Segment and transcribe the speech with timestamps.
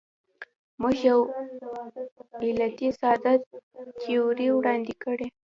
[0.81, 1.19] موږ یو
[2.43, 3.33] علتي ساده
[3.99, 5.27] تیوري وړاندې کړې.